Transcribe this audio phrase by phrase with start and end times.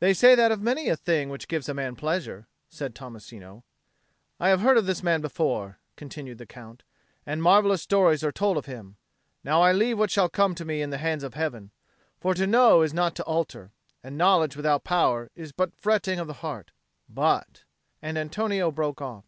[0.00, 3.62] "They say that of many a thing which gives a man pleasure," said Tommasino.
[4.38, 6.82] "I have heard of this man before," continued the Count,
[7.24, 8.98] "and marvellous stories are told of him.
[9.42, 11.70] Now I leave what shall come to me in the hands of Heaven;
[12.20, 13.72] for to know is not to alter,
[14.02, 16.70] and knowledge without power is but fretting of the heart;
[17.08, 17.64] but"
[18.02, 19.24] And Antonio broke off.